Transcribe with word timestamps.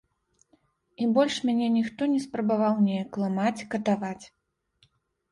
І 1.03 1.09
больш 1.17 1.35
мяне 1.49 1.67
ніхто 1.75 2.07
не 2.13 2.21
спрабаваў 2.23 2.79
неяк 2.85 3.11
ламаць, 3.25 3.65
катаваць. 3.75 4.25